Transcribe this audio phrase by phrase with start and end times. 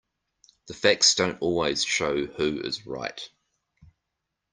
[0.65, 3.29] The facts don't always show who is right.